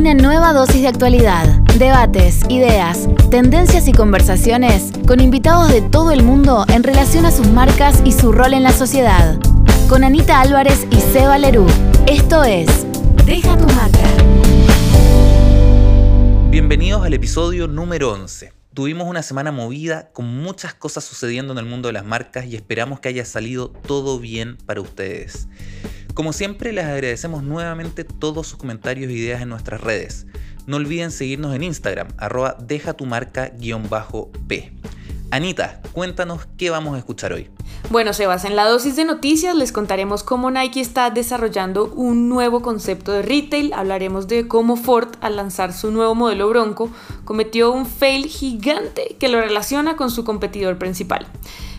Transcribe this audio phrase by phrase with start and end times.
[0.00, 1.46] Una nueva dosis de actualidad,
[1.78, 7.48] debates, ideas, tendencias y conversaciones con invitados de todo el mundo en relación a sus
[7.48, 9.38] marcas y su rol en la sociedad.
[9.90, 11.66] Con Anita Álvarez y Seba Lerú.
[12.06, 12.86] Esto es
[13.26, 14.08] Deja tu marca.
[16.48, 18.54] Bienvenidos al episodio número 11.
[18.72, 22.56] Tuvimos una semana movida con muchas cosas sucediendo en el mundo de las marcas y
[22.56, 25.46] esperamos que haya salido todo bien para ustedes.
[26.20, 30.26] Como siempre, les agradecemos nuevamente todos sus comentarios e ideas en nuestras redes.
[30.66, 34.72] No olviden seguirnos en Instagram, arroba deja tu marca-p.
[35.30, 37.48] Anita, cuéntanos qué vamos a escuchar hoy.
[37.88, 42.60] Bueno, Sebas, en la dosis de noticias les contaremos cómo Nike está desarrollando un nuevo
[42.60, 46.90] concepto de retail, hablaremos de cómo Ford al lanzar su nuevo modelo Bronco
[47.24, 51.26] cometió un fail gigante que lo relaciona con su competidor principal.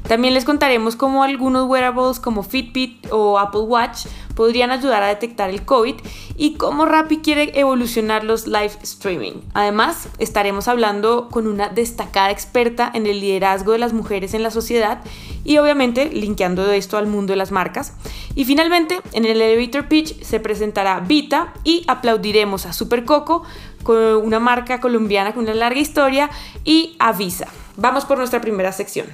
[0.07, 5.49] También les contaremos cómo algunos wearables como Fitbit o Apple Watch podrían ayudar a detectar
[5.49, 5.95] el COVID
[6.35, 9.33] y cómo Rappi quiere evolucionar los live streaming.
[9.53, 14.51] Además, estaremos hablando con una destacada experta en el liderazgo de las mujeres en la
[14.51, 15.01] sociedad
[15.43, 17.93] y obviamente linkeando esto al mundo de las marcas.
[18.35, 23.43] Y finalmente, en el elevator pitch se presentará Vita y aplaudiremos a Super Coco,
[23.85, 26.29] una marca colombiana con una larga historia,
[26.63, 27.47] y a Visa.
[27.77, 29.07] Vamos por nuestra primera sección.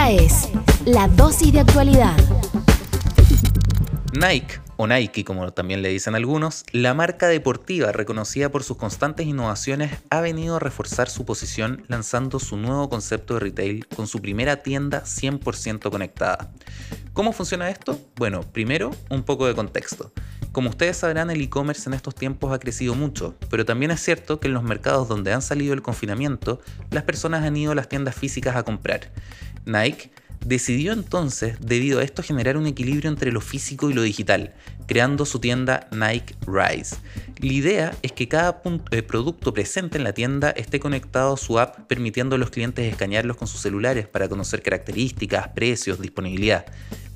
[0.00, 0.48] Esta es
[0.86, 2.16] la dosis de actualidad.
[4.14, 9.26] Nike, o Nike como también le dicen algunos, la marca deportiva reconocida por sus constantes
[9.26, 14.22] innovaciones ha venido a reforzar su posición lanzando su nuevo concepto de retail con su
[14.22, 16.50] primera tienda 100% conectada.
[17.12, 18.00] ¿Cómo funciona esto?
[18.16, 20.12] Bueno, primero un poco de contexto.
[20.52, 24.40] Como ustedes sabrán, el e-commerce en estos tiempos ha crecido mucho, pero también es cierto
[24.40, 27.88] que en los mercados donde han salido el confinamiento, las personas han ido a las
[27.88, 29.12] tiendas físicas a comprar.
[29.66, 30.10] Nike
[30.44, 34.54] Decidió entonces, debido a esto, generar un equilibrio entre lo físico y lo digital,
[34.86, 36.96] creando su tienda Nike Rise.
[37.38, 41.58] La idea es que cada eh, producto presente en la tienda esté conectado a su
[41.58, 46.64] app, permitiendo a los clientes escanearlos con sus celulares para conocer características, precios, disponibilidad.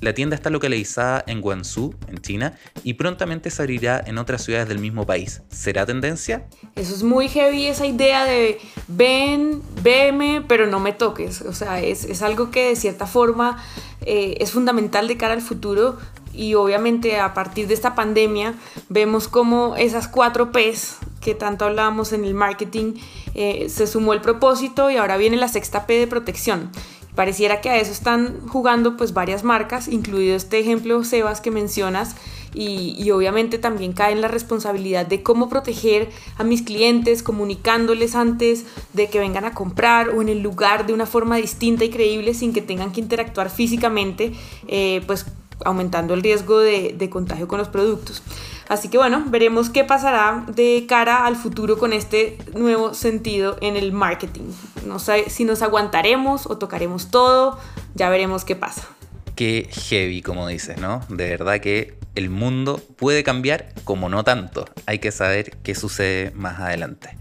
[0.05, 4.67] La tienda está localizada en Guangzhou, en China, y prontamente se abrirá en otras ciudades
[4.67, 5.41] del mismo país.
[5.49, 6.45] ¿Será tendencia?
[6.75, 11.41] Eso es muy heavy, esa idea de ven, veme, pero no me toques.
[11.41, 13.57] O sea, es, algo que de cierta forma
[14.01, 15.97] eh, es fundamental de cara al futuro
[16.35, 18.53] y obviamente a partir de esta pandemia
[18.89, 22.93] vemos como esas cuatro P's que tanto hablábamos en el marketing
[23.33, 26.69] eh, se sumó el propósito y ahora viene la sexta P de protección.
[27.15, 32.15] Pareciera que a eso están jugando pues varias marcas, incluido este ejemplo Sebas que mencionas,
[32.55, 38.65] y, obviamente también cae en la responsabilidad de cómo proteger a mis clientes, comunicándoles antes
[38.93, 42.33] de que vengan a comprar o en el lugar de una forma distinta y creíble
[42.33, 44.31] sin que tengan que interactuar físicamente,
[44.67, 45.25] eh, pues
[45.63, 48.23] aumentando el riesgo de, de contagio con los productos.
[48.67, 53.75] Así que bueno, veremos qué pasará de cara al futuro con este nuevo sentido en
[53.75, 54.51] el marketing.
[54.85, 57.59] No sé si nos aguantaremos o tocaremos todo,
[57.93, 58.87] ya veremos qué pasa.
[59.35, 61.01] Qué heavy, como dices, ¿no?
[61.09, 64.65] De verdad que el mundo puede cambiar como no tanto.
[64.85, 67.17] Hay que saber qué sucede más adelante.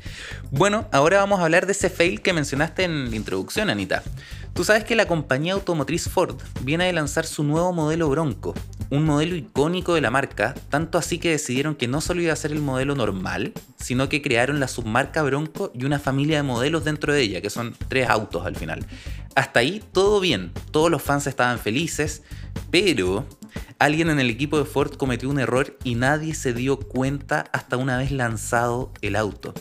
[0.51, 4.03] Bueno, ahora vamos a hablar de ese fail que mencionaste en la introducción, Anita.
[4.55, 8.55] Tú sabes que la compañía automotriz Ford viene a lanzar su nuevo modelo Bronco,
[8.89, 12.37] un modelo icónico de la marca, tanto así que decidieron que no solo iba a
[12.37, 16.85] ser el modelo normal, sino que crearon la submarca Bronco y una familia de modelos
[16.85, 18.87] dentro de ella, que son tres autos al final.
[19.35, 22.23] Hasta ahí todo bien, todos los fans estaban felices,
[22.71, 23.27] pero
[23.79, 27.77] alguien en el equipo de Ford cometió un error y nadie se dio cuenta hasta
[27.77, 29.55] una vez lanzado el auto,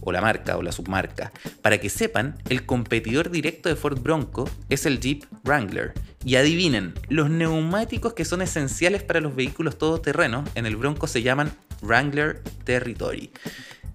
[0.00, 1.32] o la marca o la submarca.
[1.62, 5.92] Para que sepan, el competidor directo de Ford Bronco es el Jeep Wrangler.
[6.24, 11.22] Y adivinen, los neumáticos que son esenciales para los vehículos todoterrenos en el Bronco se
[11.22, 11.52] llaman
[11.82, 13.30] Wrangler Territory.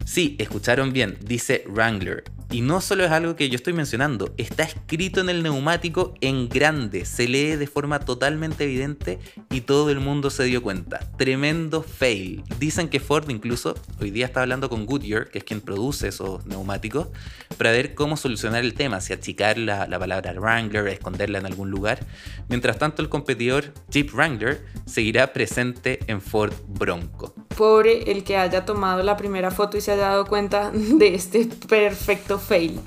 [0.06, 2.24] Sí, escucharon bien, dice Wrangler.
[2.52, 6.50] Y no solo es algo que yo estoy mencionando, está escrito en el neumático en
[6.50, 9.20] grande, se lee de forma totalmente evidente
[9.52, 11.00] y todo el mundo se dio cuenta.
[11.18, 12.44] Tremendo fail.
[12.60, 16.44] Dicen que Ford incluso hoy día está hablando con Goodyear, que es quien produce esos
[16.48, 17.10] neumáticos,
[17.58, 21.70] para ver cómo solucionar el tema, si achicar la, la palabra Wrangler, esconderla en algún
[21.70, 22.00] lugar.
[22.48, 27.36] Mientras tanto, el competidor Jeep Wrangler seguirá presente en Ford Bronco.
[27.58, 31.46] Pobre el que haya tomado la primera foto y se haya dado cuenta de este
[31.68, 32.80] perfecto fail.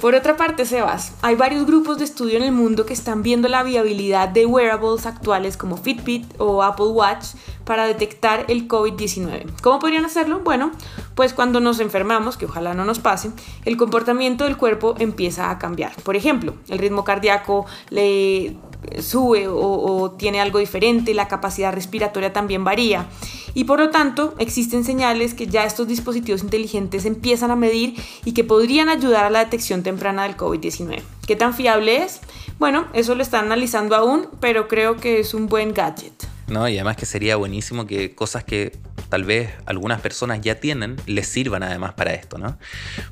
[0.00, 3.48] Por otra parte, Sebas, hay varios grupos de estudio en el mundo que están viendo
[3.48, 7.28] la viabilidad de wearables actuales como Fitbit o Apple Watch
[7.64, 9.46] para detectar el COVID-19.
[9.62, 10.40] ¿Cómo podrían hacerlo?
[10.40, 10.70] Bueno,
[11.14, 13.30] pues cuando nos enfermamos, que ojalá no nos pase,
[13.64, 15.94] el comportamiento del cuerpo empieza a cambiar.
[16.02, 18.58] Por ejemplo, el ritmo cardíaco le
[19.00, 23.08] sube o, o tiene algo diferente, la capacidad respiratoria también varía
[23.56, 27.94] y por lo tanto existen señales que ya estos dispositivos inteligentes empiezan a medir
[28.26, 31.00] y que podrían ayudar a la detección temprana del COVID-19.
[31.26, 32.20] ¿Qué tan fiable es?
[32.58, 36.12] Bueno, eso lo están analizando aún, pero creo que es un buen gadget.
[36.48, 38.76] No, y además que sería buenísimo que cosas que
[39.08, 42.58] tal vez algunas personas ya tienen, les sirvan además para esto, ¿no?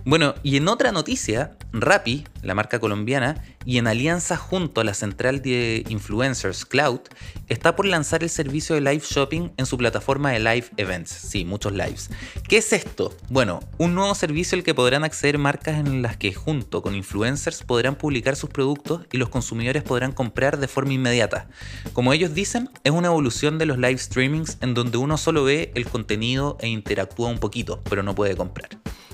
[0.04, 4.94] Bueno, y en otra noticia, Rappi, la marca colombiana, y en alianza junto a la
[4.94, 7.00] central de influencers Cloud,
[7.48, 11.10] está por lanzar el servicio de live shopping en su plataforma de live events.
[11.10, 12.10] Sí, muchos lives.
[12.48, 13.16] ¿Qué es esto?
[13.30, 17.62] Bueno, un nuevo servicio al que podrán acceder marcas en las que junto con influencers
[17.62, 21.48] podrán publicar sus productos y los consumidores podrán comprar de forma inmediata.
[21.92, 25.72] Como ellos dicen, es una evolución de los live streamings en donde uno solo ve
[25.74, 28.70] el contenido e interactúa un poquito, pero no puede comprar.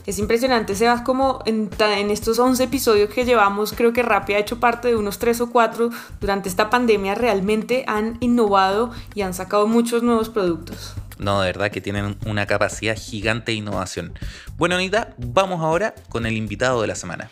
[0.07, 4.39] Es impresionante, Sebas, como en, en, estos 11 episodios que llevamos, creo que Rappi ha
[4.39, 5.91] hecho parte de unos 3 o 4
[6.21, 10.95] durante esta pandemia, realmente han innovado y han sacado muchos nuevos productos.
[11.19, 14.15] No, de verdad que tienen una capacidad gigante de innovación.
[14.57, 17.31] Bueno, Anita, vamos ahora con el invitado de la semana.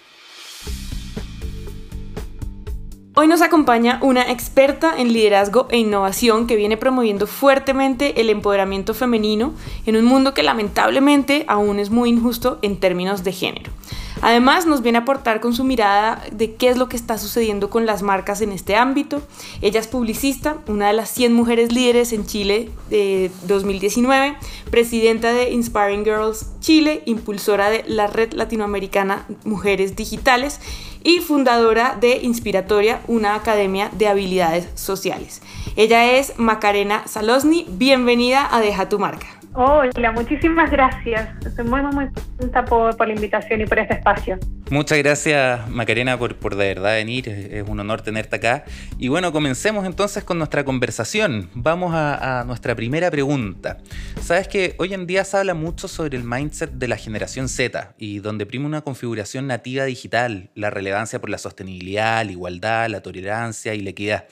[3.21, 8.95] Hoy nos acompaña una experta en liderazgo e innovación que viene promoviendo fuertemente el empoderamiento
[8.95, 9.55] femenino
[9.87, 13.73] en un mundo que lamentablemente aún es muy injusto en términos de género.
[14.21, 17.71] Además, nos viene a aportar con su mirada de qué es lo que está sucediendo
[17.71, 19.21] con las marcas en este ámbito.
[19.63, 24.37] Ella es publicista, una de las 100 mujeres líderes en Chile de 2019,
[24.71, 30.61] presidenta de Inspiring Girls Chile, impulsora de la Red Latinoamericana Mujeres Digitales
[31.03, 35.41] y fundadora de Inspiratoria, una academia de habilidades sociales.
[35.77, 37.67] Ella es Macarena Salosni.
[37.69, 39.38] Bienvenida a Deja tu marca.
[39.55, 41.29] Hola, muchísimas gracias.
[41.45, 44.39] Estoy muy, muy, contenta por, por, la invitación y por este espacio.
[44.71, 47.29] Muchas gracias, Macarena, por, por de verdad venir.
[47.29, 48.65] Es un honor tenerte acá.
[48.99, 51.49] Y bueno, comencemos entonces con nuestra conversación.
[51.55, 53.79] Vamos a, a nuestra primera pregunta.
[54.21, 57.95] Sabes que hoy en día se habla mucho sobre el mindset de la generación Z
[57.99, 63.01] y donde prima una configuración nativa digital, la relevancia por la sostenibilidad, la igualdad, la
[63.01, 64.25] tolerancia y la equidad.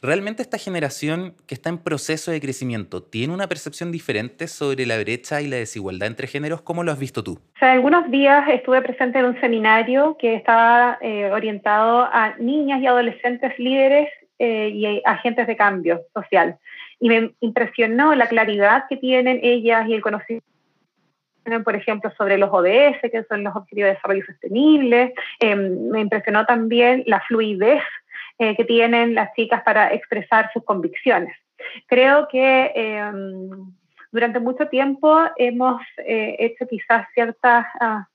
[0.00, 4.96] ¿Realmente esta generación que está en proceso de crecimiento tiene una percepción diferente sobre la
[4.96, 6.62] brecha y la desigualdad entre géneros?
[6.62, 7.32] ¿Cómo lo has visto tú?
[7.32, 12.80] O sea, algunos días estuve presente en un seminario que estaba eh, orientado a niñas
[12.80, 14.08] y adolescentes líderes
[14.38, 16.58] eh, y agentes de cambio social.
[17.00, 20.46] Y me impresionó la claridad que tienen ellas y el conocimiento
[21.64, 25.14] por ejemplo, sobre los ODS, que son los Objetivos de Desarrollo Sostenible.
[25.40, 27.82] Eh, me impresionó también la fluidez
[28.38, 31.36] eh, que tienen las chicas para expresar sus convicciones.
[31.86, 33.50] Creo que em,
[34.12, 38.06] durante mucho tiempo hemos eh, hecho quizás ciertas ah,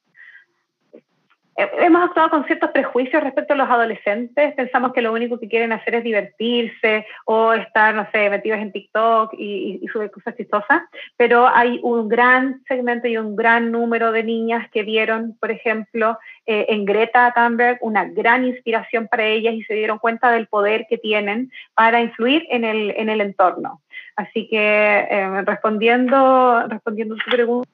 [1.55, 4.53] hemos actuado con ciertos prejuicios respecto a los adolescentes.
[4.55, 8.71] Pensamos que lo único que quieren hacer es divertirse o estar, no sé, metidos en
[8.71, 10.81] TikTok y, y, subir cosas chistosas.
[11.17, 16.17] Pero hay un gran segmento y un gran número de niñas que vieron, por ejemplo,
[16.45, 20.87] eh, en Greta Thunberg una gran inspiración para ellas y se dieron cuenta del poder
[20.89, 23.81] que tienen para influir en el, en el entorno.
[24.15, 27.69] Así que eh, respondiendo, respondiendo a pregunta,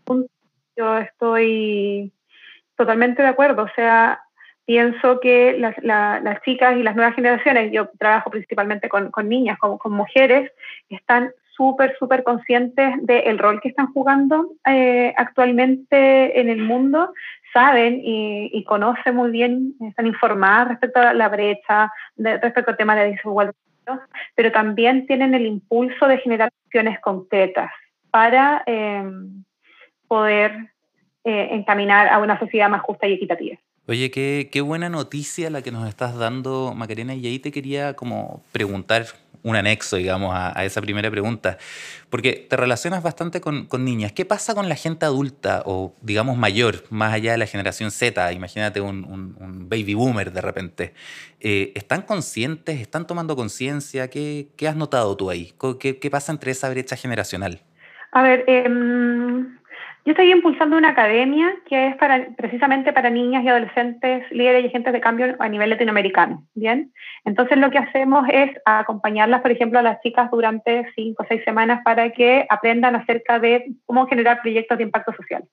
[0.78, 2.12] yo estoy
[2.80, 3.64] totalmente de acuerdo.
[3.64, 4.22] O sea,
[4.66, 9.92] pienso que las, las chicas y las nuevas generaciones, yo trabajo principalmente con, niñas, con,
[9.92, 10.50] mujeres,
[10.88, 17.12] están súper, súper conscientes del rol que están jugando eh, actualmente en el mundo,
[17.52, 23.12] saben y, conocen muy bien, están informadas respecto a la brecha, respecto al tema de
[23.12, 23.56] desigualdad,
[24.36, 27.72] pero también tienen el impulso de generar acciones concretas
[28.10, 29.04] para eh,
[30.08, 30.70] poder
[31.24, 33.58] eh, encaminar a una sociedad más justa y equitativa.
[33.88, 37.96] Oye, qué, qué, buena noticia la que nos estás dando, Macarena, y ahí te quería
[37.96, 39.06] como preguntar
[39.44, 41.58] un anexo, digamos, a, a esa primera pregunta,
[42.10, 44.12] porque te relacionas bastante con, con, niñas.
[44.12, 48.32] ¿Qué pasa con la gente adulta o, digamos, mayor, más allá de la generación Z?
[48.34, 50.94] Imagínate un, un, un baby boomer de repente.
[51.40, 52.80] Eh, ¿Están conscientes?
[52.80, 54.10] ¿Están tomando conciencia?
[54.10, 55.54] ¿Qué, ¿Qué, has notado tú ahí?
[55.80, 57.62] ¿Qué, ¿Qué, pasa entre esa brecha generacional?
[58.12, 58.68] A ver, eh,
[60.06, 64.68] yo estoy impulsando una academia que es para, precisamente para niñas y adolescentes líderes y
[64.68, 66.94] agentes de cambio a nivel latinoamericano, ¿bien?
[67.26, 71.44] Entonces lo que hacemos es acompañarlas, por ejemplo, a las chicas durante cinco o seis
[71.44, 75.44] semanas para que aprendan acerca de cómo generar proyectos de impacto social.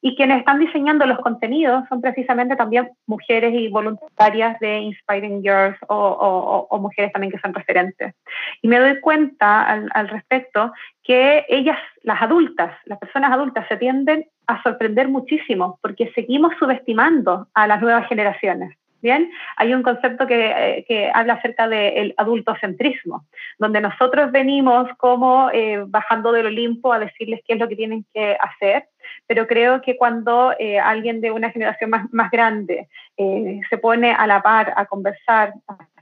[0.00, 5.76] Y quienes están diseñando los contenidos son precisamente también mujeres y voluntarias de Inspiring Girls
[5.88, 8.14] o, mujeres también que son referentes.
[8.62, 10.72] Y me doy cuenta al, respecto
[11.02, 17.48] que ellas, las adultas, las personas adultas, se tienden a sorprender muchísimo porque seguimos subestimando
[17.54, 18.76] a las nuevas generaciones.
[19.02, 23.24] Bien, hay un concepto que, eh, habla acerca del adultocentrismo,
[23.58, 28.04] donde nosotros venimos como eh, bajando del Olimpo a decirles qué es lo que tienen
[28.12, 28.88] que hacer,
[29.26, 34.26] pero creo que cuando eh, alguien de una generación más, más grande se pone a
[34.26, 35.54] la par a conversar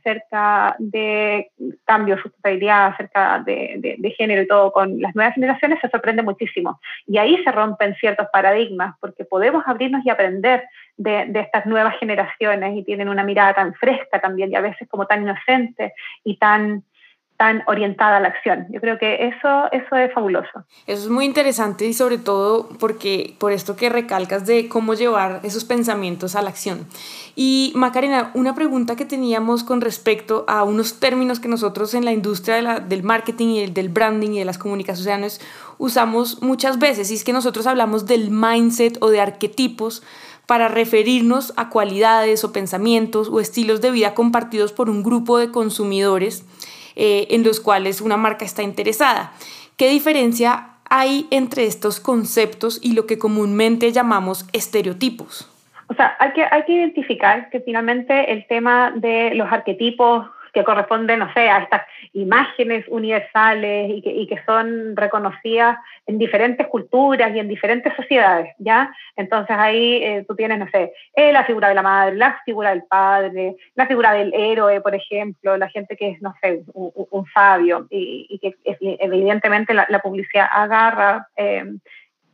[0.05, 1.51] acerca de
[1.85, 6.79] cambio, sustentabilidad, acerca de, de, género y todo con las nuevas generaciones, se sorprende muchísimo.
[7.07, 10.65] Y ahí se rompen ciertos paradigmas, porque podemos abrirnos y aprender
[10.97, 14.87] de, de, estas nuevas generaciones y tienen una mirada tan fresca también y a veces
[14.89, 16.85] como tan inocente y tan
[17.45, 18.67] tan orientada a la acción.
[18.71, 20.65] Yo creo que eso, eso es fabuloso.
[20.87, 25.41] Eso es muy interesante y sobre todo porque por esto que recalcas de cómo llevar
[25.43, 26.87] esos pensamientos a la acción.
[27.37, 32.13] Y Macarena, una pregunta que teníamos con respecto a unos términos que nosotros en la
[32.13, 35.43] industria del marketing y del branding y de las comunicaciones
[35.77, 40.03] usamos muchas veces y es que nosotros hablamos del mindset o de arquetipos
[40.47, 45.51] para referirnos a cualidades o pensamientos o estilos de vida compartidos por un grupo de
[45.51, 46.45] consumidores
[46.97, 49.33] eh, en los cuales una marca está interesada.
[49.77, 55.51] ¿Qué diferencia hay entre estos conceptos y lo que comúnmente llamamos estereotipos?
[55.89, 60.65] O sea, hay que, hay que identificar que finalmente el tema de los arquetipos que
[60.65, 61.83] corresponden, no sé, a estas
[62.13, 68.55] imágenes universales y que, y que son reconocidas en diferentes culturas y en diferentes sociedades,
[68.59, 68.95] ¿ya?
[69.17, 72.71] Entonces ahí eh, tú tienes, no sé, eh, la figura de la madre, la figura
[72.71, 77.25] del padre, la figura del héroe, por ejemplo, la gente que es, no sé, un,
[77.35, 78.55] sabio y, y, que
[79.01, 81.29] evidentemente la, la publicidad agarra.
[81.37, 81.65] Eh,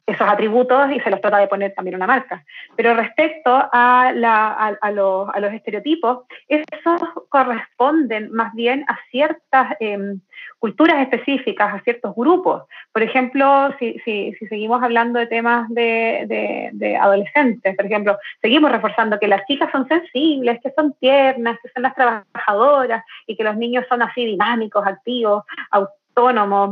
[0.06, 2.44] esos atributos y se los trata de poner también una marca.
[2.76, 9.76] Pero respecto a, la, a, los, a los, estereotipos, esos corresponden más bien a ciertas
[9.80, 10.20] em,
[10.58, 12.64] culturas específicas, a ciertos grupos.
[12.92, 18.18] Por ejemplo, si, si, si seguimos hablando de temas de, de, de, adolescentes, por ejemplo,
[18.42, 23.36] seguimos reforzando que las chicas son sensibles, que son tiernas, que son las trabajadoras y
[23.36, 25.99] que los niños son así dinámicos, activos, autónomos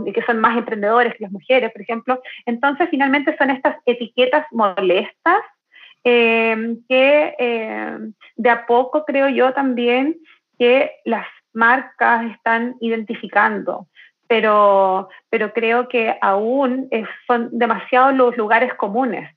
[0.06, 2.20] y que son más emprendedores que las mujeres, por ejemplo.
[2.46, 5.42] Entonces, finalmente son estas etiquetas molestas
[6.04, 7.98] eh, que eh,
[8.36, 10.16] de a poco creo yo también
[10.58, 13.86] que las marcas están identificando.
[14.26, 16.90] Pero, pero creo que aún
[17.26, 19.30] son demasiados los lugares comunes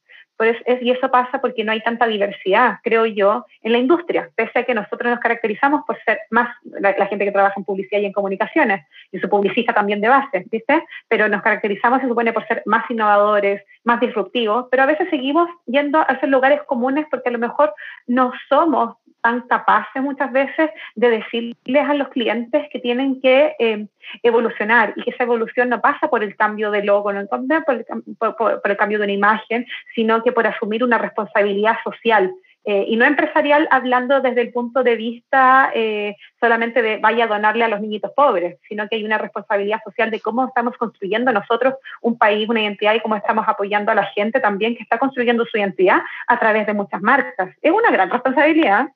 [0.81, 4.63] y eso pasa porque no hay tanta diversidad, creo yo, en la industria, pese a
[4.63, 8.13] que nosotros nos caracterizamos por ser más la, gente que trabaja en publicidad y en
[8.13, 10.83] comunicaciones, y su publicista también de base, ¿viste?
[11.07, 15.50] Pero nos caracterizamos, se supone, por ser más innovadores, más disruptivos, pero a veces seguimos
[15.65, 17.74] yendo a esos lugares comunes porque a lo mejor
[18.07, 23.87] no somos tan capaces muchas veces de decirles a los clientes que tienen que eh,
[24.23, 27.85] evolucionar y que esa evolución no pasa por el cambio de logo, no por el,
[28.17, 32.33] por, el cambio de una imagen, sino que por asumir una responsabilidad social.
[32.63, 37.27] Eh, y no empresarial hablando desde el punto de vista eh, solamente de vaya a
[37.27, 41.31] donarle a los niñitos pobres, sino que hay una responsabilidad social de cómo estamos construyendo
[41.31, 44.99] nosotros un país, una identidad y cómo estamos apoyando a la gente también que está
[44.99, 47.49] construyendo su identidad a través de muchas marcas.
[47.63, 48.89] Es una gran responsabilidad.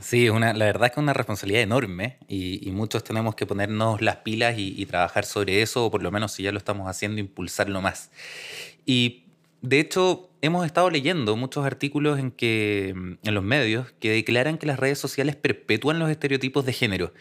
[0.00, 4.00] Sí, una, la verdad es que es una responsabilidad enorme y, muchos tenemos que ponernos
[4.00, 7.20] las pilas y, trabajar sobre eso, o por lo menos si ya lo estamos haciendo,
[7.20, 8.10] impulsarlo más.
[8.86, 9.24] Y
[9.60, 14.66] de hecho, hemos estado leyendo muchos artículos en, que, en los medios que declaran que
[14.66, 17.12] las redes sociales perpetúan los estereotipos de género.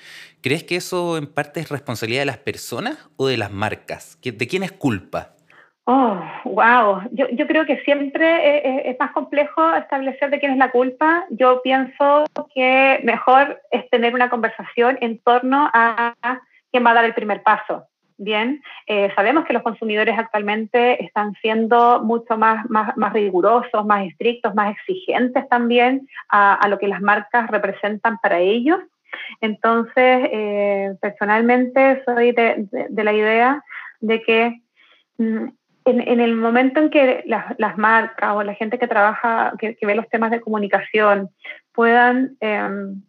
[0.41, 4.19] ¿Crees que eso en parte es responsabilidad de las personas o de las marcas?
[4.21, 5.36] ¿De quién es culpa?
[5.89, 7.01] Oh, wow.
[7.11, 11.25] Yo, creo que siempre es, más complejo establecer de quién es la culpa.
[11.29, 16.13] Yo pienso que mejor es tener una conversación en torno a
[16.71, 17.87] quién va a dar el primer paso.
[18.17, 24.07] Bien, eh, sabemos que los consumidores actualmente están siendo mucho más, más, más rigurosos, más
[24.07, 28.79] estrictos, más exigentes también a, lo que las marcas representan para ellos.
[29.39, 29.93] Entonces,
[30.33, 33.63] eh, personalmente soy de, de, de, la idea
[34.01, 34.61] de que
[35.93, 39.95] mm, en, el momento en que las, marcas o la gente que trabaja, que, ve
[39.95, 41.29] los temas de comunicación,
[41.73, 43.01] puedan em,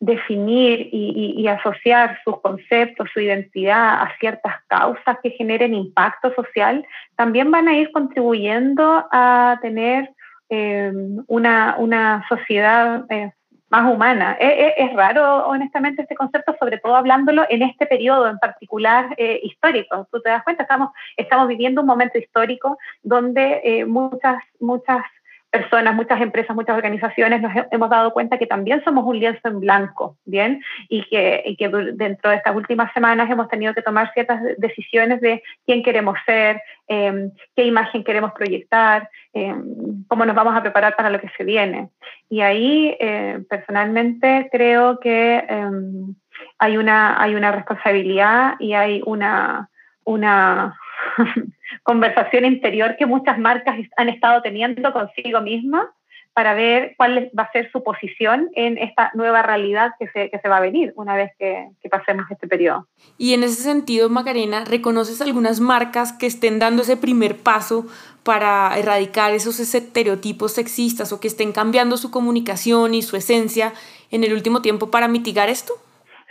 [0.00, 6.86] definir y, asociar sus conceptos, su identidad a ciertas causas que generen impacto social,
[7.16, 10.10] también van a ir contribuyendo a tener
[10.48, 13.32] em, una, una, sociedad eh,
[13.74, 14.36] más humana.
[14.38, 20.06] Es, raro, honestamente, este concepto, sobre todo hablándolo en este periodo en particular eh, histórico.
[20.12, 25.02] Tú te das cuenta, estamos, estamos viviendo un momento histórico donde eh, muchas, muchas
[25.50, 29.60] personas, muchas empresas, muchas organizaciones nos hemos dado cuenta que también somos un lienzo en
[29.60, 30.60] blanco, ¿bien?
[30.88, 35.42] Y que, que dentro de estas últimas semanas hemos tenido que tomar ciertas decisiones de
[35.64, 41.10] quién queremos ser, em, qué imagen queremos proyectar, em, cómo nos vamos a preparar para
[41.10, 41.90] lo que se viene.
[42.28, 46.14] Y ahí, eh, personalmente, creo que em,
[46.58, 49.70] hay, una, hay una responsabilidad y hay una,
[50.04, 50.78] una
[51.82, 55.86] conversación interior que muchas marcas han estado teniendo consigo mismas
[56.34, 60.38] para ver cuál va a ser su posición en esta nueva realidad que se, que
[60.40, 62.88] se va a venir una vez que, que, pasemos este periodo.
[63.16, 67.86] Y en ese sentido, Macarena, ¿reconoces algunas marcas que estén dando ese primer paso
[68.24, 73.72] para erradicar esos estereotipos sexistas o que estén cambiando su comunicación y su esencia
[74.10, 75.74] en el último tiempo para mitigar esto?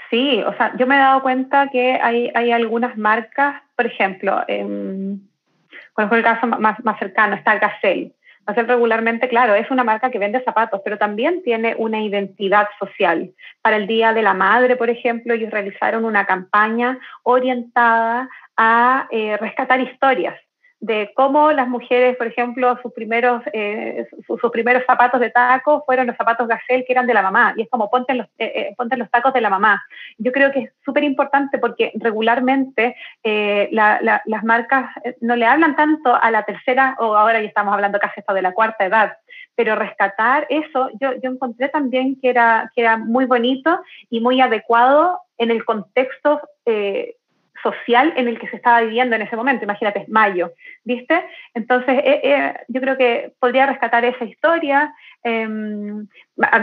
[0.09, 4.43] Sí, o sea, yo me he dado cuenta que hay, hay algunas marcas, por ejemplo,
[4.47, 5.17] eh,
[5.93, 8.11] con el caso más, más cercano está Gazelle.
[8.45, 13.31] Gazelle regularmente, claro, es una marca que vende zapatos, pero también tiene una identidad social.
[13.61, 19.37] Para el Día de la Madre, por ejemplo, ellos realizaron una campaña orientada a eh,
[19.37, 20.35] rescatar historias
[20.83, 26.07] de cómo las mujeres, por ejemplo, sus primeros, eh, sus, primeros zapatos de taco fueron
[26.07, 27.53] los zapatos Gazelle que eran de la mamá.
[27.55, 29.81] Y es como ponte los, eh, eh, ponte los tacos de la mamá.
[30.17, 32.97] Yo creo que es súper importante porque regularmente
[33.71, 34.89] las marcas
[35.21, 38.41] no le hablan tanto a la tercera, o ahora ya estamos hablando casi hasta de
[38.41, 39.17] la cuarta edad,
[39.55, 44.41] pero rescatar eso, yo, yo encontré también que era, que era muy bonito y muy
[44.41, 46.41] adecuado en el contexto
[47.63, 49.63] social en el que se estaba viviendo en ese momento.
[49.63, 50.51] Imagínate, es mayo,
[50.83, 51.25] ¿viste?
[51.53, 54.93] Entonces, eh, eh, yo creo que podría rescatar esa historia.
[55.23, 56.05] Em,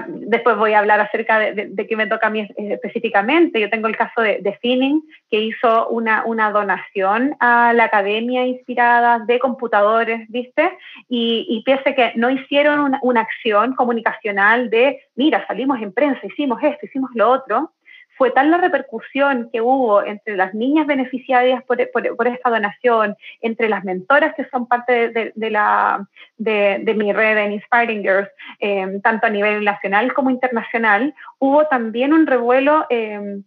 [0.06, 3.60] después voy a hablar acerca de, qué me toca a mí específicamente.
[3.60, 8.44] Yo tengo el caso de, de Finning, que hizo una, una, donación a la academia
[8.46, 10.76] inspirada de computadores, ¿viste?
[11.08, 16.20] Y, y piense que no hicieron una, una acción comunicacional de, mira, salimos en prensa,
[16.26, 17.72] hicimos esto, hicimos lo otro,
[18.20, 23.82] fue tal la repercusión que hubo entre las niñas beneficiarias por, esta donación, entre las
[23.82, 29.30] mentoras que son parte de, la, de, mi red en Inspiring Girls, em, tanto a
[29.30, 33.42] nivel nacional como internacional, hubo también un revuelo em,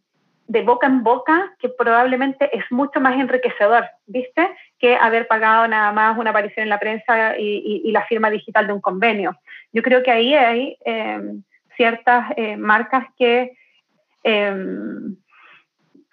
[0.47, 4.49] de boca en boca que probablemente es mucho más enriquecedor, ¿viste?
[4.79, 8.73] Que haber pagado nada más una aparición en la prensa y, la firma digital de
[8.73, 9.37] un convenio.
[9.71, 11.43] Yo creo que ahí hay em,
[11.77, 13.55] ciertas eh, marcas que
[14.23, 15.15] Em,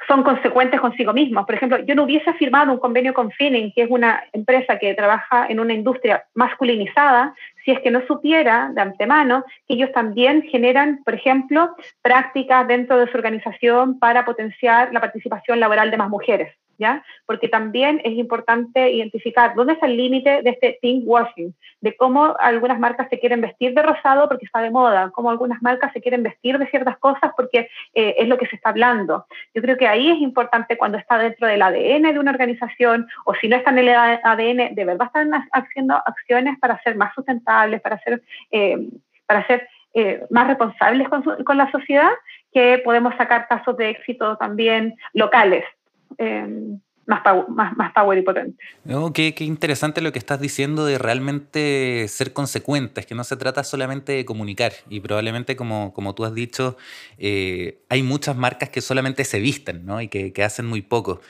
[0.09, 1.47] son consecuentes consigo mismos.
[1.47, 4.95] Por ejemplo, yo no hubiese firmado un convenio con Finning, que es una empresa que
[4.95, 10.43] trabaja en una industria masculinizada, si es que no supiera de antemano que ellos también
[10.43, 16.09] generan, por ejemplo, prácticas dentro de su organización para potenciar la participación laboral de más
[16.09, 16.57] mujeres.
[17.27, 22.37] Porque también es importante identificar dónde está el límite de este pink washing, de cómo
[22.39, 26.01] algunas marcas se quieren vestir de rosado porque está de moda, cómo algunas marcas se
[26.01, 29.27] quieren vestir de ciertas cosas porque eh, es lo que se está hablando.
[29.55, 33.35] Yo creo que ahí es importante cuando está dentro del ADN de una organización o
[33.35, 37.81] si no está en el ADN, de verdad están haciendo acciones para ser más sustentables,
[37.81, 38.89] para ser, eh,
[39.27, 42.11] para ser eh, más responsables con, con, la sociedad,
[42.53, 45.65] que podemos sacar casos de éxito también locales.
[46.19, 48.57] Em, más, más, más, power y potente.
[49.15, 54.13] qué, interesante lo que estás diciendo de realmente ser consecuentes, que no se trata solamente
[54.13, 54.73] de comunicar.
[54.89, 56.77] Y probablemente, como, como tú has dicho,
[57.19, 60.01] eh, hay muchas marcas que solamente se visten ¿no?
[60.01, 61.21] y que, que, hacen muy poco.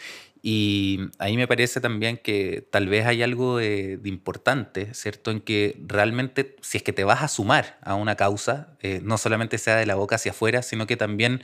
[0.42, 5.30] Y ahí me parece también que tal vez hay algo de, importante, ¿cierto?
[5.30, 9.18] En que realmente, si es que te vas a sumar a una causa, eh, no
[9.18, 11.42] solamente sea de la boca hacia afuera, sino que también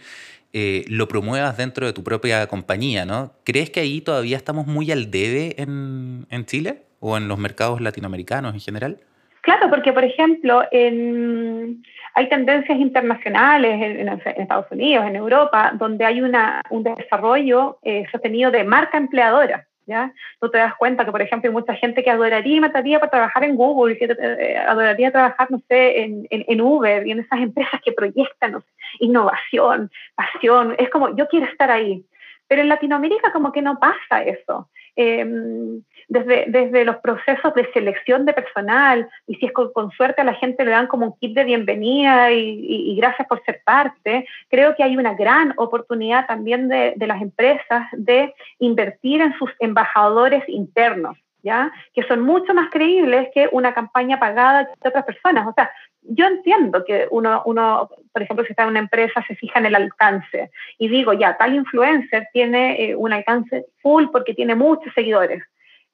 [0.52, 3.32] eh, lo promuevas dentro de tu propia compañía, ¿no?
[3.44, 8.54] ¿Crees que ahí todavía estamos muy al debe en, Chile o en los mercados latinoamericanos
[8.54, 9.00] en general?
[9.42, 11.82] Claro, porque por ejemplo, en,
[12.14, 18.50] hay tendencias internacionales en, Estados Unidos, en Europa, donde hay una, un desarrollo eh, sostenido
[18.50, 19.66] de marca empleadora.
[19.86, 20.12] ¿Ya?
[20.40, 23.10] Tú te das cuenta que, por ejemplo, hay mucha gente que adoraría y mataría para
[23.10, 27.40] trabajar en Google, que eh, adoraría trabajar, no sé, en, en, Uber y en esas
[27.40, 28.62] empresas que proyectan
[29.00, 30.74] innovación, pasión.
[30.78, 32.04] Es como, yo quiero estar ahí.
[32.48, 34.68] Pero en Latinoamérica como que no pasa eso.
[34.94, 40.34] Em, desde, los procesos de selección de personal, y si es con, suerte a la
[40.34, 44.82] gente le dan como un kit de bienvenida y, gracias por ser parte, creo que
[44.82, 51.16] hay una gran oportunidad también de, de las empresas de invertir en sus embajadores internos.
[51.42, 51.70] ¿Ya?
[51.94, 55.46] que son mucho más creíbles que una campaña pagada de otras personas.
[55.46, 55.70] O sea,
[56.02, 59.66] yo entiendo que uno, uno, por ejemplo, si está en una empresa, se fija en
[59.66, 64.92] el alcance y digo, ya, tal influencer tiene eh, un alcance full porque tiene muchos
[64.92, 65.44] seguidores.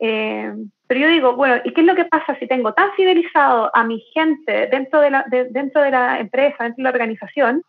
[0.04, 0.52] Eh,
[0.88, 3.84] pero yo digo, bueno, ¿y qué es lo que pasa si tengo tan fidelizado a
[3.84, 7.62] mi gente dentro de la, dentro de la empresa, dentro de la organización?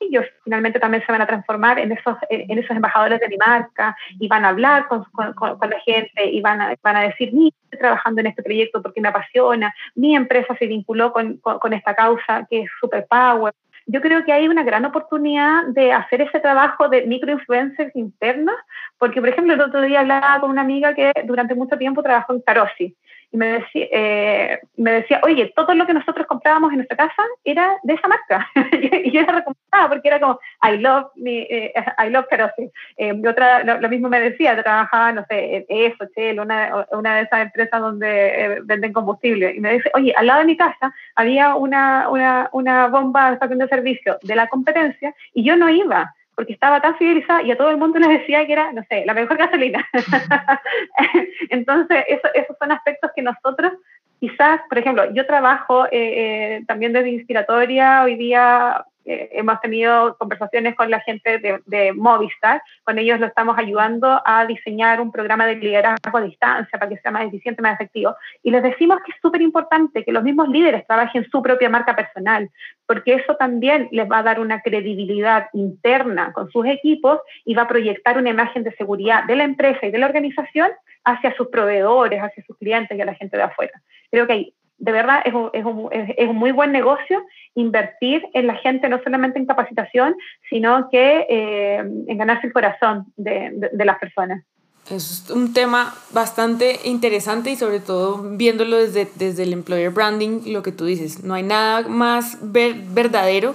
[0.00, 3.96] ellos finalmente también se van a transformar en esos, en esos embajadores de mi marca
[4.18, 7.80] y van a hablar con, la gente y van a, van a decir, mi estoy
[7.80, 12.46] trabajando en este proyecto porque me apasiona, mi empresa se vinculó con, con esta causa
[12.48, 13.52] que es Superpower,
[13.88, 18.54] yo creo que hay una gran oportunidad de hacer ese trabajo de microinfluencers internos,
[18.98, 22.34] porque, por ejemplo, el otro día hablaba con una amiga que durante mucho tiempo trabajó
[22.34, 22.94] en Carosi
[23.30, 27.22] y me decía, eh, me decía, oye, todo lo que nosotros comprábamos en nuestra casa
[27.44, 28.48] era de esa marca.
[29.04, 32.70] y yo la recomendaba porque era como, I love, me, eh, I love Carosi.
[32.96, 37.42] Eh, lo, mismo me decía, trabajaba, no sé, en ESO, Shell, una, una de esas
[37.42, 39.54] empresas donde venden combustible.
[39.54, 43.58] Y me dice, oye, al lado de mi casa había una, una, una bomba estación
[43.58, 47.56] de servicio de la competencia y yo no iba porque estaba tan fidelizada y a
[47.56, 49.84] todo el mundo les decía que era, no sé, la mejor gasolina.
[51.50, 53.72] Entonces, eso, esos son aspectos que nosotros
[54.20, 60.18] quizás, por ejemplo, yo trabajo eh, eh, también desde Inspiratoria, hoy día eh, hemos tenido
[60.18, 65.46] conversaciones con la gente de, Movistar, con ellos lo estamos ayudando a diseñar un programa
[65.46, 68.14] de liderazgo a distancia para que sea más eficiente, más efectivo.
[68.42, 71.96] Y les decimos que es súper importante que los mismos líderes trabajen su propia marca
[71.96, 72.50] personal,
[72.84, 77.62] porque eso también les va a dar una credibilidad interna con sus equipos y va
[77.62, 80.70] a proyectar una imagen de seguridad de la empresa y de la organización
[81.04, 83.80] hacia sus proveedores, hacia sus clientes y a la gente de afuera.
[84.10, 88.22] Creo que hay de verdad es un, es, un, es un, muy buen negocio invertir
[88.32, 90.14] en la gente, no solamente en capacitación,
[90.48, 94.44] sino que eh, en ganarse el corazón de, de, las personas.
[94.88, 100.62] Es un tema bastante interesante y sobre todo viéndolo desde, desde el employer branding, lo
[100.62, 103.54] que tú dices, no hay nada más ver, verdadero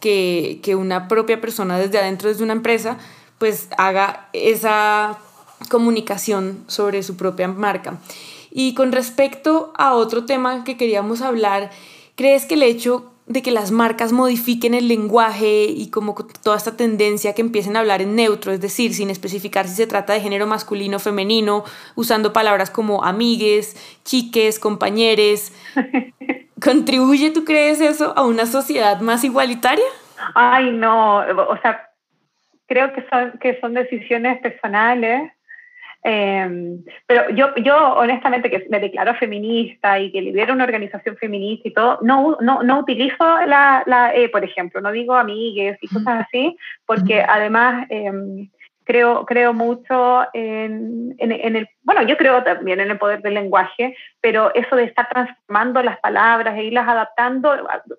[0.00, 2.98] que, que una propia persona desde adentro de una empresa
[3.38, 5.18] pues haga esa
[5.68, 7.98] comunicación sobre su propia marca.
[8.54, 11.70] Y con respecto a otro tema que queríamos hablar,
[12.16, 16.76] ¿crees que el hecho de que las marcas modifiquen el lenguaje y como toda esta
[16.76, 20.20] tendencia que empiecen a hablar en neutro, es decir, sin especificar si se trata de
[20.20, 25.54] género masculino o femenino, usando palabras como amigues, chiques, compañeres,
[26.62, 29.84] ¿contribuye, tú crees eso, a una sociedad más igualitaria?
[30.34, 31.88] Ay, no, o sea,
[32.66, 35.32] creo que son, que son decisiones personales
[36.04, 41.68] Em, pero yo, yo honestamente que me declaro feminista y que lidero una organización feminista
[41.68, 45.86] y todo, no, no, no utilizo la, la E, por ejemplo, no digo amigues y
[45.88, 48.48] cosas así, porque además em,
[48.84, 53.96] creo, creo mucho en, en, el, bueno, yo creo también en el poder del lenguaje,
[54.20, 57.54] pero eso de estar transformando las palabras e irlas adaptando,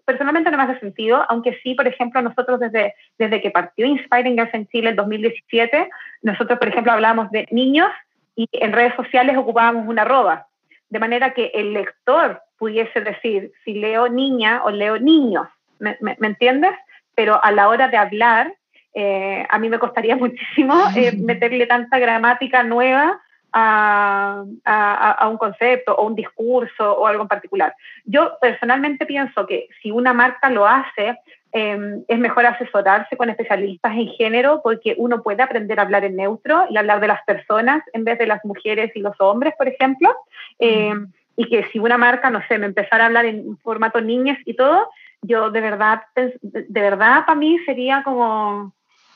[0.06, 4.36] personalmente no me hace sentido, aunque sí, por ejemplo, nosotros desde, desde que partió Inspiring
[4.36, 5.89] Girls en Chile en 2017,
[6.24, 7.89] nosotros, por ejemplo, hablábamos de niños
[8.36, 10.48] y en redes sociales ocupábamos una arroba,
[10.89, 15.48] de manera que el lector pudiese decir si leo niña o leo niños,
[15.80, 16.72] ¿me, me, me entiendes?
[17.15, 18.54] Pero a la hora de hablar,
[18.93, 23.21] eh, a mí me costaría muchísimo eh, meterle tanta gramática nueva
[23.56, 27.75] a, a, un concepto o un discurso o algo en particular.
[28.03, 31.19] Yo personalmente pienso que si una marca lo hace,
[31.51, 36.15] em, es mejor asesorarse con especialistas en género porque uno puede aprender a hablar en
[36.15, 39.67] neutro y hablar de las personas en vez de las mujeres y los hombres, por
[39.67, 40.15] ejemplo.
[40.58, 44.39] Em, y que si una marca, no sé, me empezara a hablar en formato niñas
[44.45, 44.89] y todo,
[45.21, 48.73] yo de verdad, de verdad para mí sería como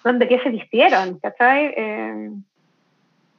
[0.08, 1.74] donde que se vistieron, ¿cachai?
[1.78, 2.30] Eh,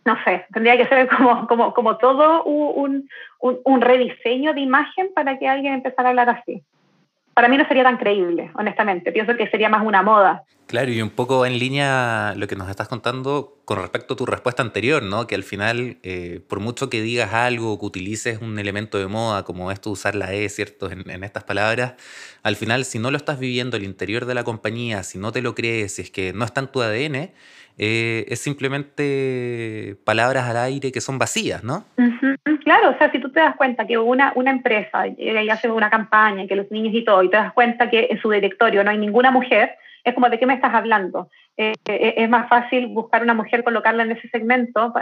[0.04, 3.09] no sé, tendría que ser como, como, como todo un,
[3.40, 6.62] un, rediseño de imagen para que alguien empezara a hablar así
[7.38, 9.12] para mí no sería tan creíble, honestamente.
[9.12, 10.42] Pienso que sería más una moda.
[10.66, 14.27] Claro, y un poco en línea lo que nos estás contando con respecto a tu
[14.27, 15.29] respuesta anterior, ¿no?
[15.29, 19.44] Que al final, eh, por mucho que digas algo, que utilices un elemento de moda,
[19.44, 20.90] como esto usar la E, ¿cierto?
[20.90, 21.94] En, en, estas palabras,
[22.42, 25.40] al final, si no lo estás viviendo al interior de la compañía, si no te
[25.40, 27.31] lo crees, si es que no está en tu ADN,
[27.81, 31.85] eh, es simplemente palabras al aire que son vacías, ¿no?
[32.68, 35.88] Claro, o sea, si tú te das cuenta que una, una empresa y hace una
[35.88, 38.90] campaña, que los niños y todo, y te das cuenta que en su directorio no
[38.90, 41.31] hay ninguna mujer, es como, ¿de qué me estás hablando?
[41.57, 44.92] Eh, eh, es más fácil buscar una mujer, colocarla en ese segmento,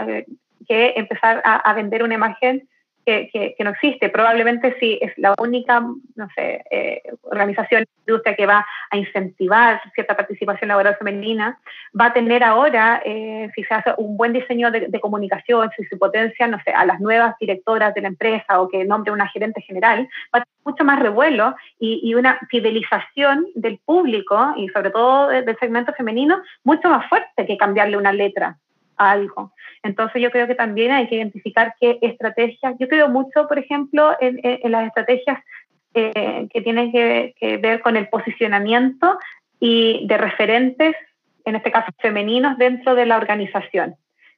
[0.68, 2.68] que empezar a vender una imagen
[3.06, 4.08] que, no existe.
[4.08, 10.16] Probablemente sí es la única, no sé, eh, organización industria que va a incentivar cierta
[10.16, 11.58] participación laboral femenina,
[11.98, 15.96] va a tener ahora, eh, si se hace un buen diseño de, comunicación, si se
[15.96, 19.60] potencia, no sé, a las nuevas directoras de la empresa o que nombre una gerente
[19.60, 24.90] general, va a tener mucho más revuelo y, y una fidelización del público y sobre
[24.90, 28.56] todo del segmento femenino mucho más fuerte que cambiarle una letra.
[28.96, 29.52] Algo.
[29.82, 34.16] Entonces yo creo que también hay que identificar qué estrategias, yo creo mucho, por ejemplo,
[34.20, 35.40] en, las estrategias
[35.94, 39.18] eh, que tienen que, ver con el posicionamiento
[39.60, 40.96] y de referentes,
[41.44, 43.94] en este caso femeninos, dentro de la organización.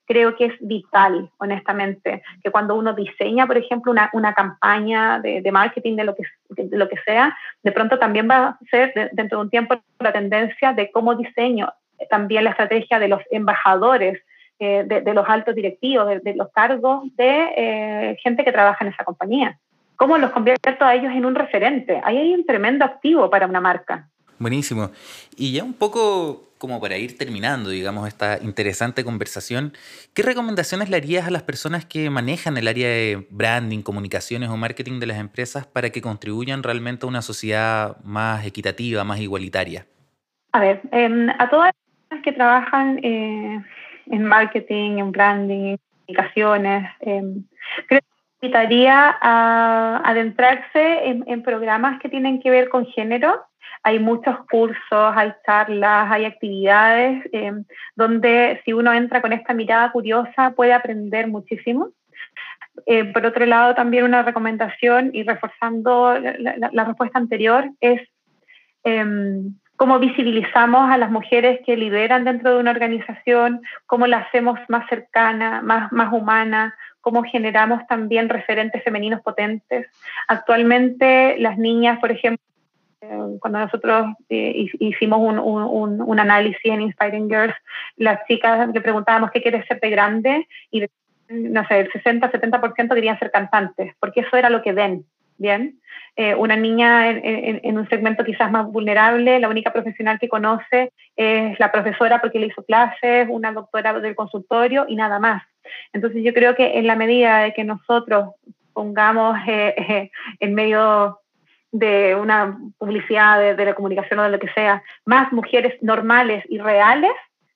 [0.06, 5.52] Creo que es vital, honestamente, que cuando uno diseña, por ejemplo, una, una campaña de,
[5.52, 9.38] marketing, de lo, que, de lo que sea, de pronto también va a ser dentro
[9.38, 11.70] de un tiempo la tendencia de cómo diseño
[12.06, 14.22] también la estrategia de los embajadores,
[14.60, 19.04] eh, de, los altos directivos, de, los cargos de eh, gente que trabaja en esa
[19.04, 19.58] compañía.
[19.96, 22.00] ¿Cómo los convierto a ellos en un referente?
[22.04, 24.08] Ahí hay un tremendo activo para una marca.
[24.38, 24.90] Buenísimo.
[25.36, 29.72] Y ya un poco como para ir terminando, digamos, esta interesante conversación,
[30.12, 34.56] ¿qué recomendaciones le harías a las personas que manejan el área de branding, comunicaciones o
[34.56, 39.86] marketing de las empresas para que contribuyan realmente a una sociedad más equitativa, más igualitaria?
[40.52, 41.72] A ver, em, a todas
[42.10, 43.62] las que trabajan eh,
[44.10, 47.44] en marketing, en branding, en comunicaciones, em,
[47.86, 53.48] creo que invitaría a adentrarse en programas que tienen que ver con género
[53.82, 57.52] hay muchos cursos, hay charlas, hay actividades eh,
[57.94, 61.90] donde si uno entra con esta mirada curiosa puede aprender muchísimo.
[62.86, 68.00] Eh, por otro lado, también una recomendación y reforzando la, respuesta anterior es
[68.84, 74.58] em, cómo visibilizamos a las mujeres que lideran dentro de una organización, cómo la hacemos
[74.66, 79.86] más cercana, más, más humana, cómo generamos también referentes femeninos potentes.
[80.26, 82.44] Actualmente las niñas, por ejemplo,
[83.02, 87.54] eh, cuando nosotros eh, hicimos un, un, un, análisis en Inspiring Girls,
[87.96, 90.86] las chicas le preguntábamos qué quieres ser de grande y
[91.28, 95.04] no sé, el 60-70% querían ser cantantes, porque eso era lo que ven,
[95.38, 95.80] ¿bien?
[96.16, 101.58] Eh, una niña en, un segmento quizás más vulnerable, la única profesional que conoce es
[101.58, 105.42] la profesora porque le hizo clases, una doctora del consultorio y nada más.
[105.92, 108.34] Entonces yo creo que en la medida de que nosotros
[108.72, 111.20] pongamos en medio
[111.72, 116.58] de una publicidad, de, la comunicación o de lo que sea, más mujeres normales y
[116.58, 117.12] reales,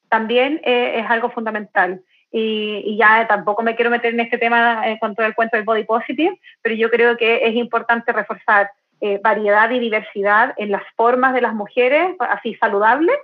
[0.09, 2.03] también eh, es algo fundamental.
[2.33, 5.67] Y, ya tampoco me quiero meter en este tema eh, con todo el cuento del
[5.67, 10.83] body positive, pero yo creo que es importante reforzar eh, variedad y diversidad en las
[10.97, 13.17] formas de las mujeres, así saludables,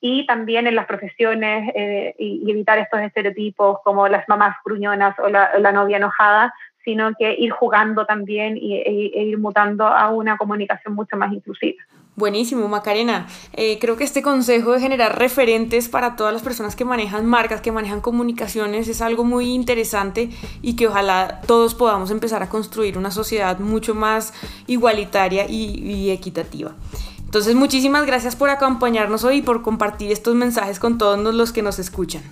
[0.00, 1.72] y también en las profesiones
[2.18, 6.52] y, evitar estos estereotipos como las mamás gruñonas o la, la novia enojada,
[6.84, 11.32] sino que ir jugando también y, e, e, ir mutando a una comunicación mucho más
[11.32, 11.82] inclusiva.
[12.16, 13.26] Buenísimo, Macarena.
[13.54, 17.60] Eh, creo que este consejo de generar referentes para todas las personas que manejan marcas,
[17.60, 20.30] que manejan comunicaciones, es algo muy interesante
[20.62, 24.32] y que ojalá todos podamos empezar a construir una sociedad mucho más
[24.68, 26.76] igualitaria y, y equitativa.
[27.24, 31.62] Entonces, muchísimas gracias por acompañarnos hoy y por compartir estos mensajes con todos los que
[31.62, 32.22] nos escuchan.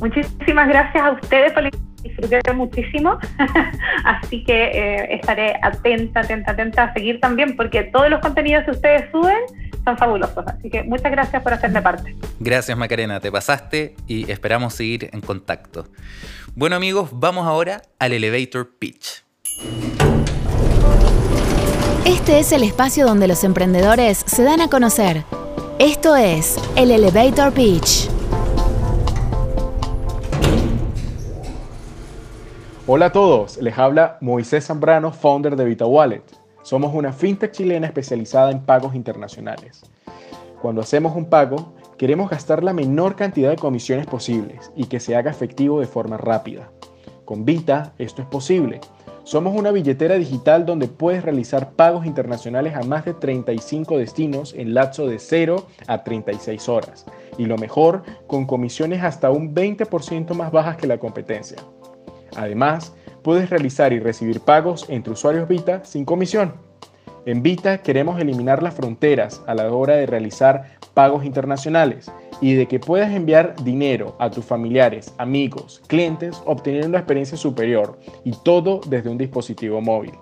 [0.00, 1.64] Muchísimas gracias a ustedes por
[2.04, 3.18] disfruté muchísimo,
[4.04, 8.72] así que eh, estaré atenta, atenta, atenta a seguir también, porque todos los contenidos que
[8.72, 9.38] ustedes suben
[9.84, 12.14] son fabulosos, así que muchas gracias por hacerme parte.
[12.40, 15.86] Gracias Macarena, te pasaste y esperamos seguir en contacto.
[16.54, 19.24] Bueno amigos, vamos ahora al Elevator Pitch.
[22.06, 25.24] Este es el espacio donde los emprendedores se dan a conocer.
[25.78, 28.13] Esto es el Elevator Pitch.
[32.86, 36.22] Hola a todos, les habla Moisés Zambrano, founder de Vita Wallet.
[36.60, 39.90] Somos una fintech chilena especializada en pagos internacionales.
[40.60, 45.16] Cuando hacemos un pago, queremos gastar la menor cantidad de comisiones posibles y que se
[45.16, 46.68] haga efectivo de forma rápida.
[47.24, 48.82] Con Vita esto es posible.
[49.22, 54.74] Somos una billetera digital donde puedes realizar pagos internacionales a más de 35 destinos en
[54.74, 57.06] lapso de 0 a 36 horas.
[57.38, 61.56] Y lo mejor, con comisiones hasta un 20% más bajas que la competencia.
[62.36, 66.54] Además, puedes realizar y recibir pagos entre usuarios Vita sin comisión.
[67.26, 72.66] En Vita queremos eliminar las fronteras a la hora de realizar pagos internacionales y de
[72.66, 78.80] que puedas enviar dinero a tus familiares, amigos, clientes, obteniendo una experiencia superior y todo
[78.86, 80.12] desde un dispositivo móvil.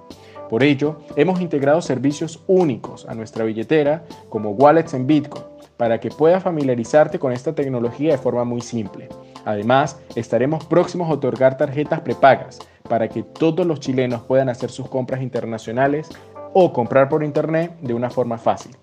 [0.48, 5.44] Por ello, hemos integrado servicios únicos a nuestra billetera como wallets en Bitcoin
[5.76, 9.08] para que puedas familiarizarte con esta tecnología de forma muy simple.
[9.44, 14.88] Además, estaremos próximos a otorgar tarjetas prepagas para que todos los chilenos puedan hacer sus
[14.88, 16.08] compras internacionales
[16.52, 18.76] o comprar por internet de una forma fácil.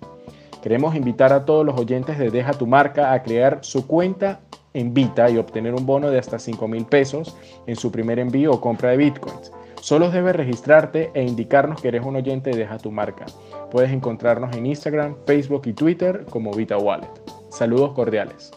[0.61, 4.41] Queremos invitar a todos los oyentes de Deja tu marca a crear su cuenta
[4.73, 8.51] en Vita y obtener un bono de hasta 5 mil pesos en su primer envío
[8.51, 9.51] o compra de bitcoins.
[9.81, 13.25] Solo debes registrarte e indicarnos que eres un oyente de Deja tu marca.
[13.71, 17.07] Puedes encontrarnos en Instagram, Facebook y Twitter como Vita Wallet.
[17.49, 18.51] Saludos cordiales.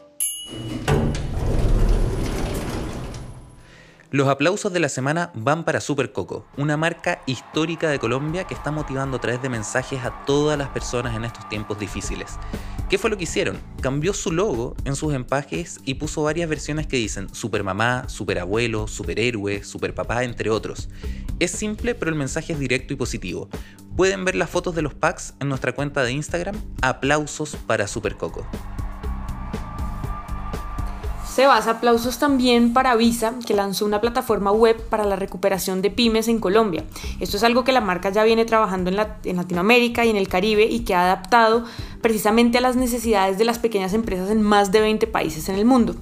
[4.12, 8.53] Los aplausos de la semana van para Super Coco, una marca histórica de Colombia que
[8.53, 12.38] está motivando a través de mensajes a todas las personas en estos tiempos difíciles.
[12.90, 13.59] ¿Qué fue lo que hicieron?
[13.81, 18.38] Cambió su logo en sus empaques y puso varias versiones que dicen super mamá, super
[18.38, 20.90] abuelo, superhéroe, super papá, entre otros.
[21.38, 23.48] Es simple, pero el mensaje es directo y positivo.
[23.96, 26.61] Pueden ver las fotos de los packs en nuestra cuenta de Instagram.
[26.83, 28.46] Aplausos para Super Coco.
[31.33, 36.29] Sebas, aplausos también para Visa, que lanzó una plataforma web para la recuperación de pymes
[36.29, 36.85] en Colombia.
[37.21, 40.29] Esto es algo que la marca ya viene trabajando en, en, Latinoamérica y en el
[40.29, 41.64] Caribe y que ha adaptado
[42.03, 45.65] precisamente a las necesidades de las pequeñas empresas en más de 20 países en el
[45.65, 45.95] mundo.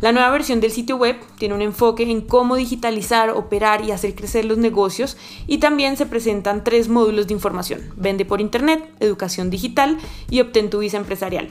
[0.00, 4.16] La nueva versión del sitio web tiene un enfoque en cómo digitalizar, operar y hacer
[4.16, 7.82] crecer los negocios y también se presentan tres módulos de información.
[7.96, 11.50] Vende por Internet, educación digital y obtén tu visa empresarial.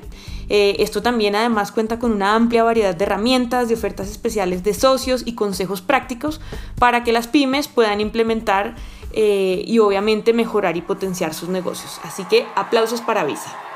[0.49, 4.73] Eh, esto también además cuenta con una amplia variedad de herramientas, de ofertas especiales de
[4.73, 6.41] socios y consejos prácticos
[6.77, 8.75] para que las pymes puedan implementar
[9.13, 12.01] eh, y obviamente mejorar y potenciar sus negocios.
[12.03, 13.70] Así que aplausos para Visa.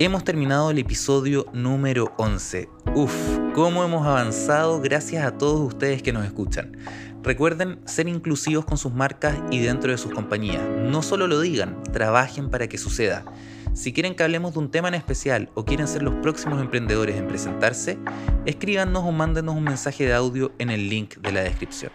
[0.00, 2.68] Hemos terminado el episodio número 11.
[2.94, 3.12] Uf,
[3.52, 6.76] cómo hemos avanzado gracias a todos ustedes que nos escuchan.
[7.24, 10.62] Recuerden ser inclusivos con sus marcas y dentro de sus compañías.
[10.84, 13.24] No solo lo digan, trabajen para que suceda.
[13.74, 17.16] Si quieren que hablemos de un tema en especial o quieren ser los próximos emprendedores
[17.16, 17.98] en presentarse,
[18.46, 21.90] escríbanos o mándenos un mensaje de audio en el link de la descripción.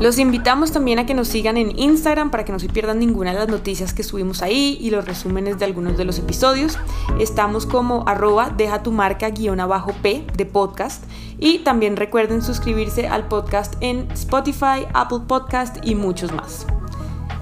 [0.00, 3.32] Los invitamos también a que nos sigan en Instagram para que no se pierdan ninguna
[3.32, 6.78] de las noticias que subimos ahí y los resúmenes de algunos de los episodios.
[7.18, 11.04] Estamos como arroba deja tu marca guion abajo P de podcast.
[11.38, 16.66] Y también recuerden suscribirse al podcast en Spotify, Apple Podcast y muchos más.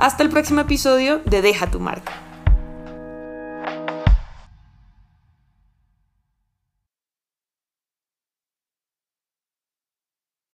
[0.01, 2.28] Hasta el próximo episodio de Deja tu marca.